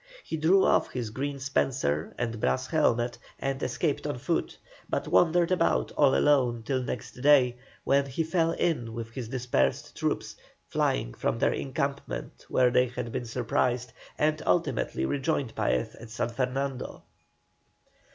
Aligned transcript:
He 0.23 0.35
threw 0.35 0.65
off 0.65 0.89
his 0.89 1.11
green 1.11 1.37
spencer 1.39 2.15
and 2.17 2.39
brass 2.39 2.65
helmet 2.65 3.19
and 3.37 3.61
escaped 3.61 4.07
on 4.07 4.17
foot, 4.17 4.57
but 4.89 5.07
wandered 5.07 5.51
about 5.51 5.91
all 5.91 6.15
alone 6.15 6.63
till 6.63 6.81
next 6.81 7.21
day, 7.21 7.57
when 7.83 8.07
he 8.07 8.23
fell 8.23 8.53
in 8.53 8.93
with 8.95 9.11
his 9.11 9.27
dispersed 9.29 9.95
troops, 9.95 10.35
flying 10.67 11.13
from 11.13 11.37
their 11.37 11.53
encampment 11.53 12.47
where 12.49 12.71
they 12.71 12.87
had 12.87 13.11
been 13.11 13.25
surprised, 13.25 13.93
and 14.17 14.41
ultimately 14.47 15.05
rejoined 15.05 15.53
Paez 15.53 15.93
at 15.93 16.09
San 16.09 16.29
Fernando. 16.29 17.03